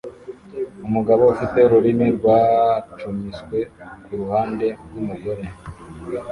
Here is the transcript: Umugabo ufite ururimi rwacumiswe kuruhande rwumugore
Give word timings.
Umugabo 0.87 1.21
ufite 1.33 1.57
ururimi 1.67 2.07
rwacumiswe 2.17 3.57
kuruhande 4.03 4.67
rwumugore 4.85 5.43